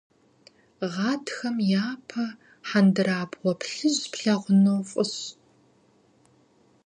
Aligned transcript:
Гъатхэм 0.93 1.57
япэу 1.87 2.29
хьэндырабгъуэ 2.67 3.51
плъыжь 3.61 4.03
плъагъуну 4.11 4.81
фӏыщ. 4.89 5.13